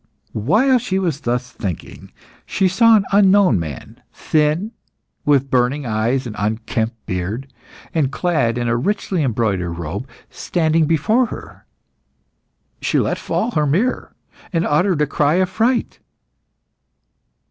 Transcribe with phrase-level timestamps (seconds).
[0.33, 2.11] While she was thus thinking
[2.47, 4.71] she saw an unknown man thin,
[5.25, 7.53] with burning eyes and unkempt beard,
[7.93, 11.67] and clad in a richly embroidered robe standing before her.
[12.81, 14.15] She let fall her mirror,
[14.51, 15.99] and uttered a cry of fright.